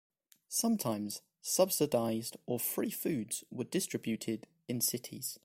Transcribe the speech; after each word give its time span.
Sometimes, 0.49 1.21
subsidized 1.43 2.35
or 2.47 2.59
free 2.59 2.89
foods 2.89 3.43
were 3.51 3.65
distributed 3.65 4.47
in 4.67 4.81
cities. 4.81 5.37